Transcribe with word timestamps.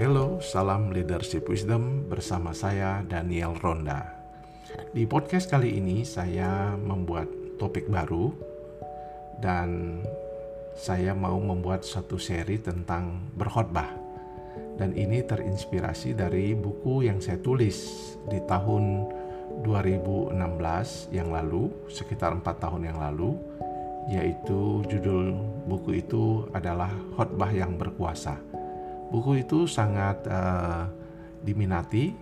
Hello, 0.00 0.40
salam 0.40 0.96
leadership 0.96 1.44
wisdom 1.44 2.08
bersama 2.08 2.56
saya 2.56 3.04
Daniel 3.04 3.52
Ronda. 3.60 4.08
Di 4.96 5.04
podcast 5.04 5.52
kali 5.52 5.76
ini 5.76 6.08
saya 6.08 6.72
membuat 6.72 7.28
topik 7.60 7.84
baru 7.84 8.32
dan 9.44 10.00
saya 10.72 11.12
mau 11.12 11.36
membuat 11.36 11.84
satu 11.84 12.16
seri 12.16 12.56
tentang 12.64 13.28
berkhotbah. 13.36 13.92
Dan 14.80 14.96
ini 14.96 15.20
terinspirasi 15.20 16.16
dari 16.16 16.56
buku 16.56 17.04
yang 17.04 17.20
saya 17.20 17.36
tulis 17.36 17.84
di 18.24 18.40
tahun 18.48 19.04
2016 19.68 20.32
yang 21.12 21.28
lalu, 21.28 21.68
sekitar 21.92 22.40
empat 22.40 22.56
tahun 22.56 22.88
yang 22.88 22.96
lalu, 22.96 23.36
yaitu 24.08 24.80
judul 24.88 25.36
buku 25.68 26.00
itu 26.00 26.48
adalah 26.56 26.88
Khotbah 27.20 27.52
yang 27.52 27.76
Berkuasa. 27.76 28.59
Buku 29.10 29.42
itu 29.42 29.66
sangat 29.66 30.22
uh, 30.30 30.86
diminati 31.42 32.14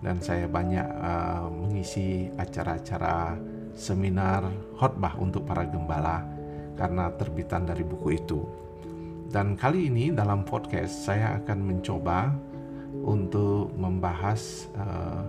dan 0.00 0.20
saya 0.24 0.48
banyak 0.48 0.84
uh, 0.84 1.52
mengisi 1.52 2.32
acara-acara 2.40 3.36
seminar 3.76 4.48
khotbah 4.80 5.20
untuk 5.20 5.44
para 5.44 5.68
gembala 5.68 6.24
karena 6.80 7.12
terbitan 7.14 7.68
dari 7.68 7.84
buku 7.84 8.08
itu. 8.16 8.40
Dan 9.28 9.58
kali 9.58 9.92
ini 9.92 10.14
dalam 10.14 10.46
podcast 10.46 11.10
saya 11.10 11.36
akan 11.42 11.58
mencoba 11.60 12.32
untuk 13.04 13.74
membahas 13.76 14.70
uh, 14.78 15.22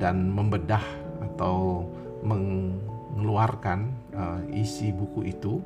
dan 0.00 0.26
membedah 0.26 0.82
atau 1.22 1.86
mengeluarkan 2.24 3.92
uh, 4.16 4.40
isi 4.50 4.90
buku 4.90 5.30
itu 5.30 5.60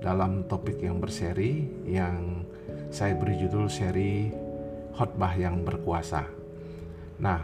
dalam 0.00 0.44
topik 0.46 0.80
yang 0.80 1.00
berseri 1.00 1.64
yang 1.88 2.44
saya 2.92 3.16
beri 3.16 3.40
judul 3.40 3.66
seri 3.66 4.30
khotbah 4.96 5.32
yang 5.36 5.60
berkuasa. 5.64 6.24
Nah, 7.20 7.40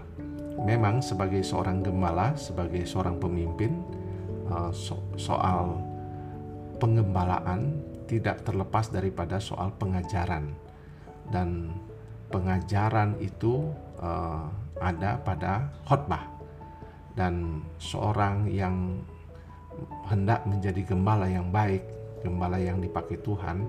memang 0.60 1.00
sebagai 1.00 1.40
seorang 1.44 1.84
gembala, 1.84 2.36
sebagai 2.36 2.84
seorang 2.84 3.16
pemimpin, 3.16 3.80
uh, 4.48 4.72
so 4.72 5.00
soal 5.16 5.80
pengembalaan 6.80 7.80
tidak 8.08 8.44
terlepas 8.44 8.92
daripada 8.92 9.40
soal 9.40 9.72
pengajaran 9.76 10.52
dan 11.32 11.72
pengajaran 12.28 13.16
itu 13.20 13.72
uh, 14.00 14.48
ada 14.80 15.20
pada 15.20 15.72
khotbah 15.86 16.26
dan 17.12 17.60
seorang 17.76 18.48
yang 18.48 19.00
hendak 20.08 20.44
menjadi 20.44 20.84
gembala 20.84 21.28
yang 21.28 21.48
baik, 21.48 21.84
gembala 22.22 22.56
yang 22.56 22.78
dipakai 22.78 23.18
Tuhan, 23.20 23.66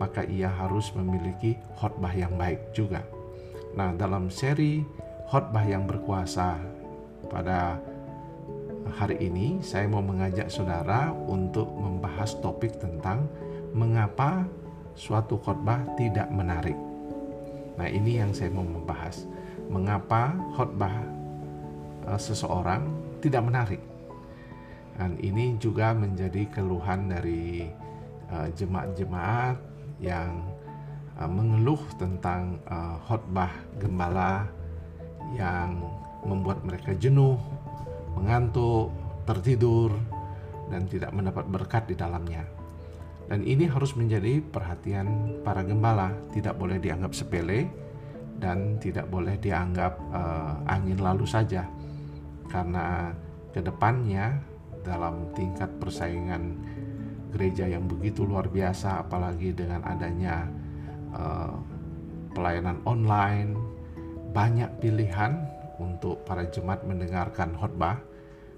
maka 0.00 0.22
ia 0.24 0.48
harus 0.48 0.92
memiliki 0.94 1.58
khotbah 1.76 2.12
yang 2.14 2.38
baik 2.38 2.72
juga. 2.72 3.02
Nah, 3.76 3.92
dalam 3.92 4.32
seri 4.32 4.80
khotbah 5.28 5.66
yang 5.66 5.84
berkuasa 5.84 6.56
pada 7.28 7.76
hari 8.94 9.18
ini 9.18 9.58
saya 9.60 9.90
mau 9.90 10.00
mengajak 10.00 10.46
saudara 10.46 11.10
untuk 11.10 11.66
membahas 11.74 12.38
topik 12.38 12.78
tentang 12.78 13.26
mengapa 13.74 14.46
suatu 14.96 15.36
khotbah 15.42 15.84
tidak 15.98 16.30
menarik. 16.32 16.78
Nah, 17.76 17.88
ini 17.90 18.22
yang 18.22 18.32
saya 18.32 18.48
mau 18.48 18.64
membahas. 18.64 19.28
Mengapa 19.68 20.32
khotbah 20.56 20.94
uh, 22.08 22.16
seseorang 22.16 22.88
tidak 23.20 23.44
menarik? 23.44 23.82
Dan 24.96 25.20
ini 25.20 25.60
juga 25.60 25.92
menjadi 25.92 26.48
keluhan 26.48 27.12
dari 27.12 27.68
jemaat-jemaat 28.30 29.56
yang 30.02 30.44
uh, 31.20 31.30
mengeluh 31.30 31.80
tentang 31.96 32.60
uh, 32.68 33.00
khotbah 33.08 33.52
gembala 33.80 34.44
yang 35.34 35.80
membuat 36.26 36.62
mereka 36.62 36.92
jenuh, 36.96 37.38
mengantuk, 38.18 38.92
tertidur, 39.26 39.94
dan 40.70 40.86
tidak 40.90 41.14
mendapat 41.14 41.44
berkat 41.46 41.82
di 41.86 41.94
dalamnya. 41.94 42.42
Dan 43.26 43.42
ini 43.42 43.66
harus 43.66 43.98
menjadi 43.98 44.38
perhatian 44.38 45.40
para 45.42 45.66
gembala, 45.66 46.14
tidak 46.30 46.54
boleh 46.54 46.78
dianggap 46.78 47.10
sepele 47.10 47.66
dan 48.38 48.78
tidak 48.78 49.10
boleh 49.10 49.34
dianggap 49.42 49.98
uh, 50.14 50.62
angin 50.70 50.98
lalu 51.02 51.26
saja. 51.26 51.66
Karena 52.46 53.10
ke 53.50 53.58
depannya 53.58 54.38
dalam 54.86 55.34
tingkat 55.34 55.66
persaingan 55.82 56.54
gereja 57.36 57.68
yang 57.68 57.84
begitu 57.84 58.24
luar 58.24 58.48
biasa 58.48 59.04
apalagi 59.04 59.52
dengan 59.52 59.84
adanya 59.84 60.48
uh, 61.12 61.52
pelayanan 62.32 62.80
online 62.88 63.52
banyak 64.32 64.72
pilihan 64.80 65.44
untuk 65.76 66.24
para 66.24 66.48
jemaat 66.48 66.80
mendengarkan 66.88 67.52
khotbah. 67.60 68.00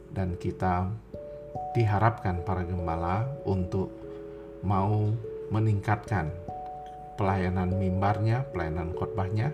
Dan 0.09 0.39
kita 0.39 0.89
diharapkan 1.77 2.47
para 2.47 2.65
gembala 2.65 3.29
untuk 3.45 3.93
mau 4.65 5.13
meningkatkan 5.53 6.33
pelayanan 7.19 7.75
mimbarnya, 7.77 8.47
pelayanan 8.55 8.95
khotbahnya 8.97 9.53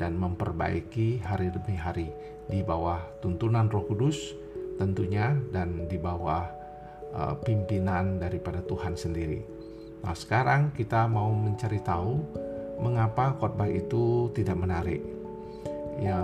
dan 0.00 0.18
memperbaiki 0.18 1.22
hari 1.22 1.52
demi 1.54 1.76
hari 1.78 2.08
di 2.50 2.60
bawah 2.64 2.98
tuntunan 3.22 3.70
Roh 3.70 3.86
Kudus 3.86 4.34
tentunya 4.74 5.38
dan 5.54 5.86
di 5.86 5.94
bawah 5.94 6.63
uh, 7.14 7.34
pimpinan 7.40 8.18
daripada 8.18 8.60
Tuhan 8.66 8.98
sendiri. 8.98 9.40
Nah, 10.04 10.12
sekarang 10.12 10.74
kita 10.76 11.08
mau 11.08 11.32
mencari 11.32 11.80
tahu 11.80 12.20
mengapa 12.82 13.32
khotbah 13.38 13.70
itu 13.70 14.28
tidak 14.36 14.58
menarik. 14.58 15.00
Ya, 16.02 16.20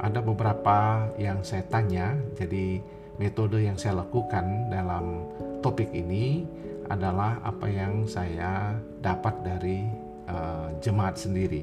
ada 0.00 0.18
beberapa 0.24 1.06
yang 1.20 1.44
saya 1.46 1.62
tanya, 1.68 2.16
jadi 2.34 2.82
metode 3.20 3.62
yang 3.62 3.78
saya 3.78 4.02
lakukan 4.02 4.72
dalam 4.72 5.30
topik 5.62 5.92
ini 5.94 6.42
adalah 6.90 7.38
apa 7.46 7.70
yang 7.70 8.08
saya 8.10 8.74
dapat 8.98 9.38
dari 9.46 9.86
uh, 10.26 10.74
jemaat 10.82 11.14
sendiri. 11.14 11.62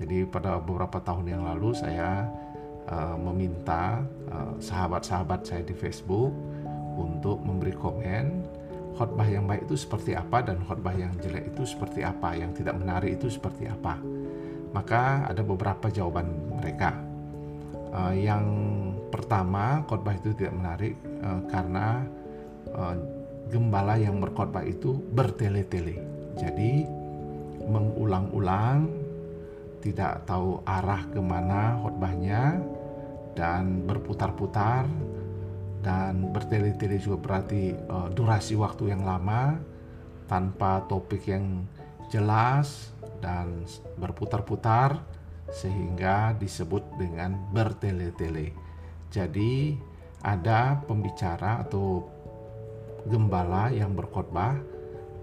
Jadi 0.00 0.24
pada 0.26 0.58
beberapa 0.58 0.98
tahun 0.98 1.28
yang 1.28 1.42
lalu 1.44 1.76
saya 1.76 2.24
uh, 2.88 3.16
meminta 3.20 4.00
sahabat 4.58 5.04
sahabat-sahabat 5.04 5.40
saya 5.44 5.62
di 5.62 5.74
Facebook 5.76 6.32
untuk 6.98 7.42
memberi 7.42 7.74
komen 7.74 8.24
khotbah 9.00 9.24
yang 9.24 9.48
baik 9.48 9.64
itu 9.64 9.80
seperti 9.80 10.12
apa 10.12 10.44
dan 10.44 10.60
khotbah 10.68 10.92
yang 10.92 11.16
jelek 11.24 11.56
itu 11.56 11.64
seperti 11.64 12.04
apa, 12.04 12.36
yang 12.36 12.52
tidak 12.52 12.76
menarik 12.76 13.16
itu 13.16 13.32
seperti 13.32 13.64
apa. 13.64 13.96
Maka 14.76 15.24
ada 15.24 15.40
beberapa 15.40 15.88
jawaban 15.88 16.28
mereka. 16.60 16.92
Uh, 17.96 18.12
yang 18.12 18.44
pertama, 19.08 19.80
khotbah 19.88 20.20
itu 20.20 20.36
tidak 20.36 20.52
menarik 20.52 20.94
uh, 21.24 21.40
karena 21.48 22.04
uh, 22.76 22.94
gembala 23.48 23.96
yang 23.96 24.20
berkhotbah 24.20 24.68
itu 24.68 25.00
bertele-tele. 25.16 25.96
Jadi 26.36 26.84
mengulang-ulang, 27.66 28.84
tidak 29.80 30.28
tahu 30.28 30.60
arah 30.68 31.02
ke 31.08 31.18
mana 31.24 31.80
khotbahnya 31.80 32.60
dan 33.32 33.80
berputar-putar 33.88 34.84
dan 35.80 36.28
bertele-tele 36.32 37.00
juga 37.00 37.16
berarti 37.20 37.72
uh, 37.72 38.08
durasi 38.12 38.56
waktu 38.56 38.92
yang 38.92 39.02
lama 39.04 39.56
tanpa 40.28 40.84
topik 40.86 41.24
yang 41.26 41.64
jelas 42.12 42.92
dan 43.24 43.64
berputar-putar 43.96 45.00
sehingga 45.50 46.36
disebut 46.38 46.84
dengan 47.00 47.34
bertele-tele. 47.50 48.54
Jadi 49.10 49.74
ada 50.22 50.78
pembicara 50.86 51.64
atau 51.64 52.06
gembala 53.08 53.72
yang 53.72 53.96
berkhotbah 53.96 54.60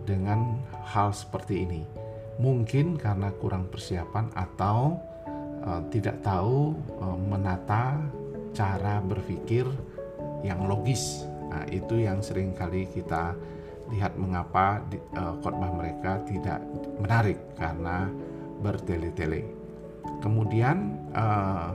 dengan 0.04 0.60
hal 0.90 1.14
seperti 1.14 1.64
ini. 1.64 1.84
Mungkin 2.42 2.98
karena 2.98 3.34
kurang 3.38 3.70
persiapan 3.70 4.34
atau 4.34 4.98
uh, 5.64 5.82
tidak 5.94 6.22
tahu 6.26 6.74
uh, 7.02 7.18
menata 7.18 8.02
cara 8.54 8.98
berpikir 9.02 9.70
yang 10.46 10.66
logis. 10.66 11.26
Nah, 11.48 11.64
itu 11.72 12.04
yang 12.04 12.20
sering 12.20 12.54
kali 12.54 12.86
kita 12.92 13.34
lihat 13.88 14.20
mengapa 14.20 14.84
di, 14.92 15.00
uh, 15.16 15.40
khotbah 15.40 15.72
mereka 15.72 16.20
tidak 16.28 16.60
menarik 17.00 17.40
karena 17.56 18.12
bertele-tele. 18.60 19.48
Kemudian 20.20 21.08
uh, 21.16 21.72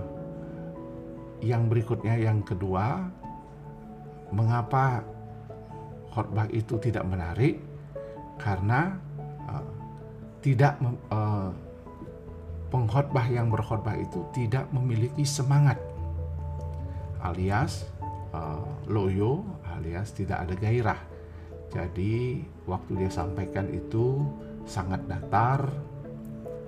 yang 1.41 1.67
berikutnya 1.73 2.21
yang 2.21 2.45
kedua, 2.45 3.09
mengapa 4.29 5.03
khotbah 6.13 6.47
itu 6.53 6.77
tidak 6.79 7.09
menarik? 7.09 7.65
Karena 8.37 8.99
uh, 9.49 9.67
tidak 10.45 10.77
uh, 11.09 11.49
pengkhotbah 12.69 13.29
yang 13.29 13.53
berkhotbah 13.53 13.97
itu 13.97 14.25
tidak 14.33 14.65
memiliki 14.73 15.29
semangat 15.29 15.77
alias 17.23 17.92
uh, 18.33 18.65
loyo 18.89 19.45
alias 19.77 20.13
tidak 20.17 20.49
ada 20.49 20.55
gairah. 20.57 21.01
Jadi 21.73 22.45
waktu 22.69 22.93
dia 23.01 23.11
sampaikan 23.13 23.65
itu 23.73 24.21
sangat 24.69 25.01
datar 25.09 25.73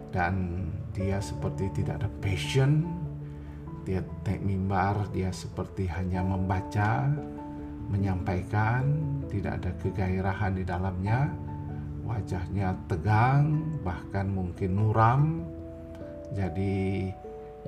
dan 0.09 0.65
dia 0.97 1.21
seperti 1.21 1.83
tidak 1.83 2.01
ada 2.01 2.11
passion. 2.25 2.89
Dia 3.85 4.01
naik 4.25 4.41
mimbar 4.41 5.13
dia 5.13 5.29
seperti 5.29 5.85
hanya 5.93 6.25
membaca 6.25 7.13
menyampaikan 7.93 8.89
tidak 9.29 9.61
ada 9.61 9.71
kegairahan 9.77 10.57
di 10.57 10.65
dalamnya. 10.65 11.29
Wajahnya 12.05 12.77
tegang 12.89 13.65
bahkan 13.81 14.29
mungkin 14.29 14.77
muram 14.77 15.41
jadi 16.33 17.09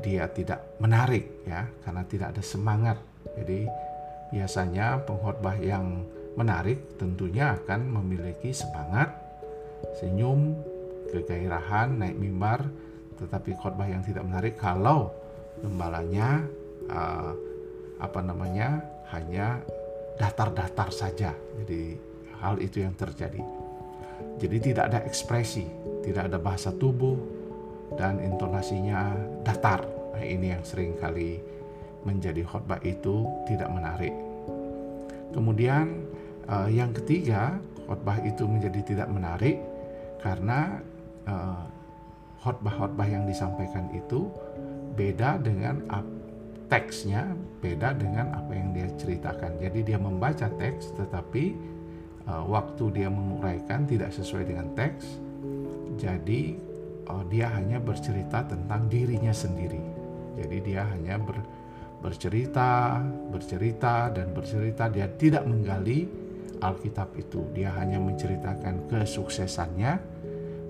dia 0.01 0.29
tidak 0.29 0.61
menarik 0.83 1.45
ya 1.45 1.69
karena 1.85 2.03
tidak 2.09 2.29
ada 2.37 2.43
semangat. 2.45 2.99
Jadi 3.37 3.69
biasanya 4.33 5.03
pengkhotbah 5.07 5.57
yang 5.61 6.05
menarik 6.37 6.99
tentunya 7.01 7.57
akan 7.57 7.81
memiliki 8.01 8.53
semangat 8.53 9.13
senyum 9.97 10.53
kegairahan 11.09 11.97
naik 11.97 12.17
mimbar 12.19 12.67
tetapi 13.17 13.57
khotbah 13.57 13.89
yang 13.89 14.05
tidak 14.05 14.29
menarik 14.29 14.61
kalau 14.61 15.09
gembalanya 15.65 16.45
uh, 16.93 17.33
apa 17.97 18.21
namanya 18.21 18.85
hanya 19.13 19.65
datar-datar 20.21 20.93
saja. 20.93 21.33
Jadi 21.33 21.97
hal 22.41 22.61
itu 22.61 22.85
yang 22.85 22.93
terjadi. 22.97 23.41
Jadi 24.37 24.57
tidak 24.73 24.93
ada 24.93 25.01
ekspresi, 25.05 25.65
tidak 26.05 26.33
ada 26.33 26.39
bahasa 26.41 26.73
tubuh 26.73 27.17
dan 27.97 28.21
intonasinya 28.21 29.13
datar. 29.45 29.85
Nah, 30.17 30.25
ini 30.25 30.53
yang 30.53 30.65
sering 30.65 30.97
kali 30.97 31.41
menjadi 32.07 32.47
khotbah 32.47 32.79
itu 32.87 33.27
tidak 33.51 33.67
menarik. 33.75 34.15
Kemudian 35.35 36.07
uh, 36.47 36.71
yang 36.71 36.95
ketiga, 36.95 37.59
khotbah 37.91 38.23
itu 38.23 38.47
menjadi 38.47 38.81
tidak 38.87 39.09
menarik 39.11 39.59
karena 40.23 40.79
uh, 41.27 41.67
khotbah-khotbah 42.47 43.11
yang 43.11 43.27
disampaikan 43.27 43.91
itu 43.91 44.31
beda 44.95 45.43
dengan 45.43 45.83
teksnya 46.67 47.31
beda 47.63 47.95
dengan 47.95 48.35
apa 48.35 48.53
yang 48.55 48.75
dia 48.75 48.89
ceritakan. 48.99 49.59
Jadi 49.63 49.87
dia 49.87 49.99
membaca 49.99 50.47
teks 50.51 50.95
tetapi 50.95 51.55
uh, 52.27 52.45
waktu 52.47 52.85
dia 52.95 53.09
menguraikan 53.11 53.87
tidak 53.87 54.11
sesuai 54.15 54.51
dengan 54.51 54.71
teks. 54.75 55.19
Jadi 55.97 56.59
uh, 57.07 57.25
dia 57.31 57.51
hanya 57.55 57.79
bercerita 57.79 58.47
tentang 58.47 58.91
dirinya 58.91 59.31
sendiri. 59.31 59.81
Jadi 60.37 60.57
dia 60.61 60.85
hanya 60.85 61.17
ber, 61.17 61.39
bercerita, 62.07 63.03
bercerita 63.35 64.15
dan 64.15 64.31
bercerita 64.31 64.87
dia 64.87 65.11
tidak 65.11 65.43
menggali 65.43 66.07
Alkitab 66.63 67.19
itu. 67.19 67.43
Dia 67.51 67.75
hanya 67.75 67.99
menceritakan 67.99 68.87
kesuksesannya 68.87 70.15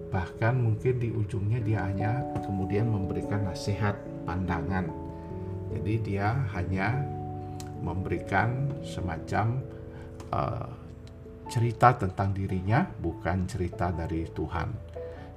bahkan 0.09 0.57
mungkin 0.57 0.97
di 0.97 1.13
ujungnya 1.13 1.61
dia 1.61 1.85
hanya 1.85 2.25
kemudian 2.41 2.89
memberikan 2.89 3.45
nasihat 3.45 4.01
pandangan. 4.25 4.89
Jadi 5.77 5.95
dia 6.01 6.33
hanya 6.57 7.05
memberikan 7.85 8.73
semacam 8.81 9.61
uh, 10.33 10.73
cerita 11.53 11.93
tentang 12.01 12.33
dirinya, 12.33 12.89
bukan 12.97 13.45
cerita 13.45 13.93
dari 13.93 14.25
Tuhan. 14.31 14.73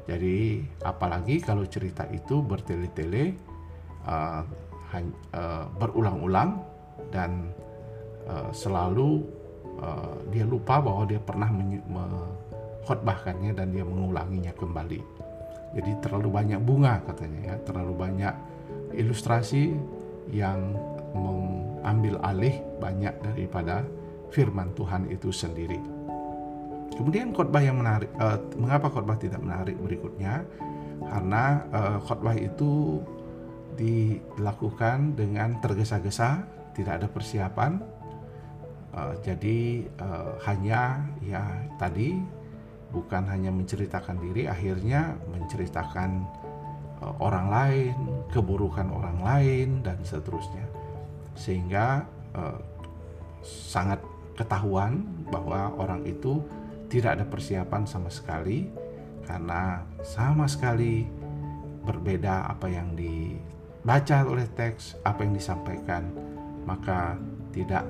Jadi 0.08 0.64
apalagi 0.82 1.44
kalau 1.44 1.68
cerita 1.68 2.08
itu 2.10 2.40
bertele-tele, 2.40 3.36
uh, 4.08 4.69
uh, 4.94 5.66
berulang-ulang 5.78 6.58
dan 7.14 7.54
uh, 8.26 8.50
selalu 8.50 9.22
uh, 9.80 10.18
dia 10.34 10.46
lupa 10.46 10.82
bahwa 10.82 11.06
dia 11.06 11.22
pernah 11.22 11.50
mengkhotbahkannya 11.54 13.54
dan 13.54 13.74
dia 13.74 13.86
mengulanginya 13.86 14.54
kembali. 14.58 15.02
Jadi 15.70 15.92
terlalu 16.02 16.34
banyak 16.34 16.60
bunga 16.66 16.98
katanya 17.06 17.54
ya, 17.54 17.56
terlalu 17.62 17.94
banyak 17.94 18.34
ilustrasi 18.98 19.78
yang 20.34 20.74
mengambil 21.14 22.18
alih 22.26 22.58
banyak 22.82 23.14
daripada 23.22 23.86
firman 24.30 24.74
Tuhan 24.74 25.10
itu 25.10 25.34
sendiri. 25.34 25.78
Kemudian 26.94 27.32
khotbah 27.32 27.62
yang 27.62 27.80
menarik, 27.80 28.10
uh, 28.18 28.42
mengapa 28.58 28.90
khotbah 28.90 29.16
tidak 29.16 29.40
menarik 29.40 29.78
berikutnya? 29.78 30.44
Karena 31.00 31.64
uh, 31.72 31.98
khotbah 32.04 32.36
itu 32.36 33.00
dilakukan 33.80 35.16
dengan 35.16 35.64
tergesa-gesa, 35.64 36.44
tidak 36.76 37.00
ada 37.00 37.08
persiapan. 37.08 37.80
Uh, 38.92 39.16
jadi 39.24 39.88
uh, 40.02 40.36
hanya 40.44 41.08
ya 41.24 41.46
tadi 41.80 42.20
bukan 42.92 43.24
hanya 43.32 43.54
menceritakan 43.56 44.20
diri, 44.20 44.52
akhirnya 44.52 45.16
menceritakan 45.32 46.28
Eh, 47.00 47.16
orang 47.24 47.48
lain, 47.48 47.96
keburukan 48.28 48.92
orang 48.92 49.18
lain 49.24 49.70
dan 49.80 50.04
seterusnya. 50.04 50.68
Sehingga 51.32 52.04
eh, 52.36 52.60
sangat 53.44 54.04
ketahuan 54.36 55.08
bahwa 55.32 55.72
orang 55.80 56.04
itu 56.04 56.44
tidak 56.92 57.20
ada 57.20 57.26
persiapan 57.28 57.88
sama 57.88 58.12
sekali 58.12 58.68
karena 59.24 59.84
sama 60.04 60.50
sekali 60.50 61.06
berbeda 61.88 62.50
apa 62.52 62.68
yang 62.68 62.98
dibaca 63.80 64.28
oleh 64.28 64.44
teks, 64.60 65.00
apa 65.08 65.24
yang 65.24 65.34
disampaikan, 65.34 66.12
maka 66.68 67.16
tidak 67.56 67.88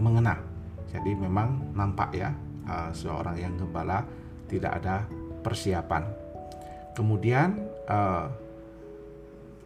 mengena. 0.00 0.40
Jadi 0.88 1.12
memang 1.12 1.72
nampak 1.76 2.16
ya 2.16 2.32
uh, 2.68 2.88
seorang 2.92 3.36
yang 3.36 3.54
gembala 3.60 4.04
tidak 4.48 4.80
ada 4.80 5.04
persiapan. 5.44 6.08
Kemudian 6.96 7.56
uh, 7.88 8.32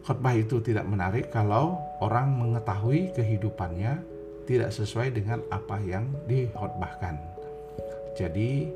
khotbah 0.03 0.35
itu 0.35 0.59
tidak 0.59 0.83
menarik 0.87 1.31
kalau 1.31 1.79
orang 2.03 2.31
mengetahui 2.35 3.11
kehidupannya 3.15 4.03
tidak 4.43 4.71
sesuai 4.75 5.11
dengan 5.15 5.39
apa 5.51 5.79
yang 5.83 6.07
dikhotbahkan. 6.27 7.15
Jadi 8.15 8.71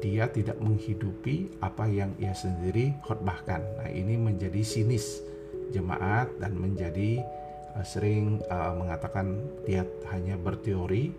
dia 0.00 0.28
tidak 0.32 0.60
menghidupi 0.60 1.60
apa 1.60 1.88
yang 1.88 2.12
ia 2.20 2.32
sendiri 2.36 2.92
khotbahkan. 3.04 3.62
Nah, 3.80 3.88
ini 3.88 4.20
menjadi 4.20 4.60
sinis 4.60 5.33
jemaat 5.74 6.30
dan 6.38 6.54
menjadi 6.54 7.18
uh, 7.74 7.82
sering 7.82 8.38
uh, 8.46 8.78
mengatakan 8.78 9.42
dia 9.66 9.82
hanya 10.14 10.38
berteori 10.38 11.10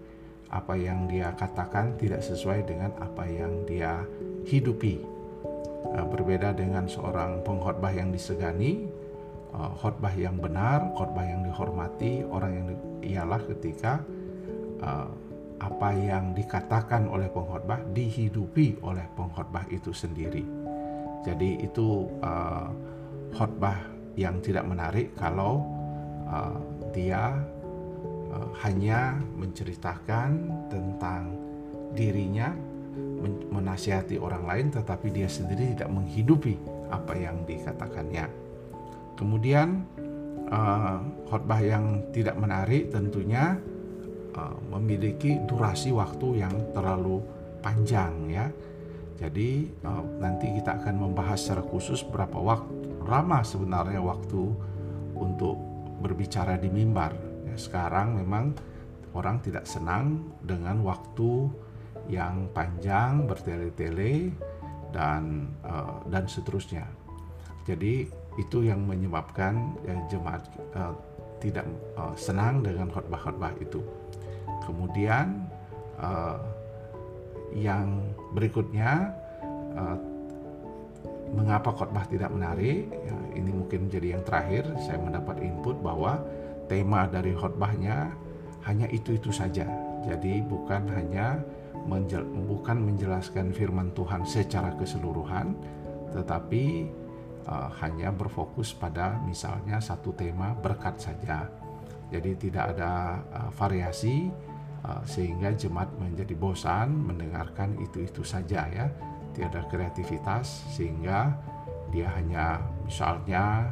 apa 0.56 0.80
yang 0.80 1.12
dia 1.12 1.36
katakan 1.36 2.00
tidak 2.00 2.24
sesuai 2.24 2.64
dengan 2.64 2.96
apa 3.04 3.28
yang 3.28 3.68
dia 3.68 4.08
hidupi. 4.48 5.16
Eh, 5.96 6.06
berbeda 6.06 6.52
dengan 6.58 6.90
seorang 6.90 7.46
pengkhotbah 7.46 7.94
yang 7.94 8.10
disegani, 8.10 8.90
uh, 9.54 9.70
khotbah 9.78 10.12
yang 10.18 10.42
benar, 10.42 10.92
khotbah 10.98 11.22
yang 11.22 11.46
dihormati, 11.46 12.26
orang 12.26 12.52
yang 12.52 12.66
di, 12.68 12.76
ialah 13.16 13.40
ketika 13.54 14.02
uh, 14.82 15.08
apa 15.62 15.90
yang 15.96 16.34
dikatakan 16.36 17.08
oleh 17.08 17.30
pengkhotbah 17.32 17.86
dihidupi 17.94 18.82
oleh 18.82 19.06
pengkhotbah 19.14 19.70
itu 19.72 19.94
sendiri. 19.94 20.44
Jadi 21.22 21.64
itu 21.64 22.10
uh, 22.20 22.68
khotbah 23.32 23.95
yang 24.16 24.40
tidak 24.40 24.64
menarik 24.64 25.12
kalau 25.20 25.64
uh, 26.28 26.58
dia 26.96 27.36
uh, 28.32 28.50
hanya 28.64 29.20
menceritakan 29.36 30.30
tentang 30.72 31.36
dirinya 31.96 32.52
menasihati 33.52 34.16
orang 34.20 34.44
lain 34.48 34.68
tetapi 34.72 35.12
dia 35.12 35.28
sendiri 35.28 35.76
tidak 35.76 35.92
menghidupi 35.92 36.56
apa 36.92 37.14
yang 37.16 37.44
dikatakannya. 37.44 38.28
Kemudian 39.20 39.84
uh, 40.52 41.00
khotbah 41.28 41.60
yang 41.60 42.04
tidak 42.16 42.36
menarik 42.40 42.92
tentunya 42.92 43.60
uh, 44.36 44.58
memiliki 44.72 45.40
durasi 45.48 45.92
waktu 45.92 46.46
yang 46.46 46.56
terlalu 46.72 47.20
panjang 47.60 48.14
ya. 48.32 48.48
Jadi 49.16 49.72
uh, 49.88 50.04
nanti 50.20 50.52
kita 50.60 50.84
akan 50.84 50.96
membahas 51.08 51.40
secara 51.40 51.64
khusus 51.64 52.04
berapa 52.04 52.36
waktu 52.36 52.95
lama 53.08 53.42
sebenarnya 53.46 54.02
waktu 54.02 54.44
untuk 55.16 55.58
berbicara 56.04 56.60
di 56.60 56.68
mimbar. 56.68 57.16
Ya, 57.48 57.56
sekarang 57.56 58.20
memang 58.20 58.54
orang 59.16 59.40
tidak 59.40 59.64
senang 59.64 60.36
dengan 60.44 60.84
waktu 60.84 61.50
yang 62.12 62.52
panjang 62.54 63.26
bertele-tele 63.26 64.30
dan 64.94 65.50
uh, 65.66 66.04
dan 66.12 66.30
seterusnya. 66.30 66.86
Jadi 67.66 68.06
itu 68.38 68.58
yang 68.62 68.86
menyebabkan 68.86 69.74
ya, 69.88 69.96
jemaat 70.12 70.44
uh, 70.76 70.94
tidak 71.42 71.66
uh, 71.98 72.14
senang 72.14 72.62
dengan 72.62 72.92
khotbah-khotbah 72.92 73.56
itu. 73.58 73.82
Kemudian 74.68 75.50
uh, 75.98 76.38
yang 77.56 78.04
berikutnya 78.36 79.16
uh, 79.74 79.98
mengapa 81.34 81.74
khotbah 81.74 82.06
tidak 82.06 82.30
menarik? 82.30 82.92
Ya, 82.92 83.16
ini 83.34 83.50
mungkin 83.50 83.90
jadi 83.90 84.20
yang 84.20 84.24
terakhir 84.28 84.70
saya 84.84 85.02
mendapat 85.02 85.42
input 85.42 85.80
bahwa 85.82 86.22
tema 86.70 87.06
dari 87.10 87.34
khotbahnya 87.34 88.14
hanya 88.66 88.90
itu-itu 88.90 89.30
saja. 89.30 89.66
Jadi 90.06 90.42
bukan 90.46 90.86
hanya 90.94 91.42
menjel, 91.86 92.26
bukan 92.26 92.78
menjelaskan 92.82 93.54
firman 93.54 93.94
Tuhan 93.94 94.26
secara 94.26 94.74
keseluruhan, 94.78 95.54
tetapi 96.14 96.90
uh, 97.46 97.70
hanya 97.82 98.10
berfokus 98.10 98.74
pada 98.74 99.22
misalnya 99.24 99.78
satu 99.78 100.14
tema 100.18 100.58
berkat 100.58 100.98
saja. 100.98 101.50
Jadi 102.10 102.50
tidak 102.50 102.78
ada 102.78 103.22
uh, 103.34 103.50
variasi 103.54 104.30
uh, 104.86 105.02
sehingga 105.06 105.54
jemaat 105.54 105.90
menjadi 105.98 106.34
bosan 106.38 106.94
mendengarkan 106.94 107.78
itu-itu 107.82 108.26
saja 108.26 108.70
ya. 108.70 108.90
Tiada 109.36 109.68
kreativitas 109.68 110.64
sehingga 110.72 111.36
dia 111.92 112.08
hanya 112.16 112.64
misalnya 112.88 113.68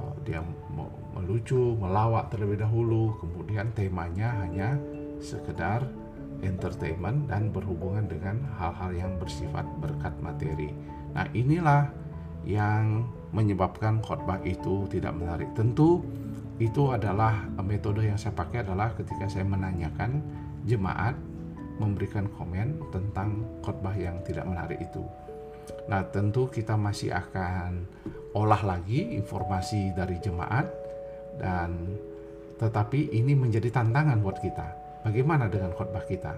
uh, 0.00 0.16
dia 0.24 0.40
melucu, 1.12 1.76
melawak 1.76 2.32
terlebih 2.32 2.64
dahulu, 2.64 3.12
kemudian 3.20 3.68
temanya 3.76 4.40
hanya 4.40 4.80
sekedar 5.20 5.84
entertainment 6.40 7.28
dan 7.28 7.52
berhubungan 7.52 8.08
dengan 8.08 8.40
hal-hal 8.56 8.90
yang 8.96 9.12
bersifat 9.20 9.68
berkat 9.84 10.16
materi. 10.24 10.72
Nah, 11.12 11.28
inilah 11.36 11.92
yang 12.48 13.04
menyebabkan 13.36 14.00
khotbah 14.00 14.40
itu 14.48 14.88
tidak 14.88 15.12
menarik. 15.12 15.52
Tentu 15.52 16.00
itu 16.60 16.92
adalah 16.92 17.48
metode 17.60 18.04
yang 18.04 18.16
saya 18.16 18.32
pakai 18.36 18.64
adalah 18.64 18.92
ketika 18.96 19.28
saya 19.28 19.44
menanyakan 19.44 20.24
jemaat 20.64 21.16
memberikan 21.80 22.28
komen 22.36 22.92
tentang 22.92 23.40
khotbah 23.64 23.96
yang 23.96 24.20
tidak 24.28 24.44
menarik 24.44 24.76
itu. 24.76 25.00
Nah, 25.88 26.04
tentu 26.12 26.44
kita 26.52 26.76
masih 26.76 27.16
akan 27.16 27.88
olah 28.36 28.60
lagi 28.60 29.16
informasi 29.16 29.96
dari 29.96 30.20
jemaat 30.20 30.68
dan 31.40 31.96
tetapi 32.60 33.16
ini 33.16 33.32
menjadi 33.32 33.72
tantangan 33.72 34.20
buat 34.20 34.36
kita. 34.44 34.68
Bagaimana 35.08 35.48
dengan 35.48 35.72
khotbah 35.72 36.04
kita? 36.04 36.36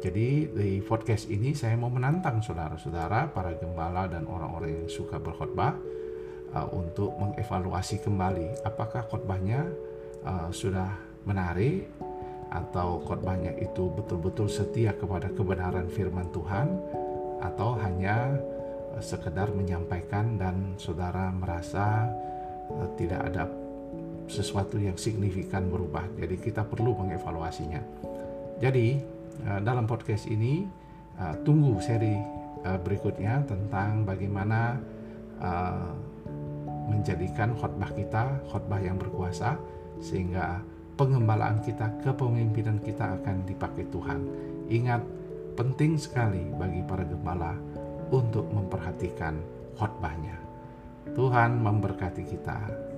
Jadi 0.00 0.48
di 0.48 0.80
podcast 0.80 1.28
ini 1.28 1.52
saya 1.52 1.76
mau 1.76 1.92
menantang 1.92 2.40
saudara-saudara, 2.40 3.28
para 3.34 3.52
gembala 3.58 4.08
dan 4.08 4.24
orang-orang 4.24 4.86
yang 4.86 4.88
suka 4.88 5.20
berkhotbah 5.20 5.76
uh, 6.54 6.68
untuk 6.72 7.12
mengevaluasi 7.18 8.00
kembali 8.00 8.64
apakah 8.64 9.04
khotbahnya 9.06 9.66
uh, 10.24 10.48
sudah 10.48 10.88
menarik 11.28 11.90
atau 12.50 12.98
khotbahnya 13.06 13.54
itu 13.62 13.88
betul-betul 13.94 14.50
setia 14.50 14.90
kepada 14.94 15.30
kebenaran 15.30 15.86
firman 15.86 16.26
Tuhan 16.34 16.66
atau 17.40 17.78
hanya 17.78 18.36
uh, 18.94 19.02
sekedar 19.02 19.54
menyampaikan 19.54 20.36
dan 20.36 20.74
saudara 20.76 21.30
merasa 21.30 22.10
uh, 22.68 22.88
tidak 22.98 23.22
ada 23.30 23.46
sesuatu 24.30 24.78
yang 24.78 24.94
signifikan 24.94 25.66
berubah. 25.66 26.06
Jadi 26.18 26.38
kita 26.38 26.62
perlu 26.62 26.94
mengevaluasinya. 26.94 27.82
Jadi 28.62 29.18
Eh, 29.40 29.60
dalam 29.64 29.88
podcast 29.88 30.28
ini 30.28 30.68
tunggu 31.44 31.76
seri 31.84 32.16
berikutnya 32.64 33.44
tentang 33.44 34.08
bagaimana 34.08 34.80
menjadikan 36.88 37.52
khotbah 37.60 37.92
kita 37.92 38.40
khotbah 38.48 38.80
yang 38.80 38.96
berkuasa 38.96 39.60
sehingga 40.00 40.64
pengembalaan 41.00 41.64
kita 41.64 41.96
kepemimpinan 42.04 42.76
kita 42.84 43.16
akan 43.16 43.48
dipakai 43.48 43.88
Tuhan. 43.88 44.20
Ingat 44.68 45.00
penting 45.56 45.96
sekali 45.96 46.44
bagi 46.60 46.84
para 46.84 47.08
gembala 47.08 47.56
untuk 48.12 48.44
memperhatikan 48.52 49.40
khotbahnya. 49.80 50.36
Tuhan 51.16 51.56
memberkati 51.56 52.20
kita. 52.28 52.89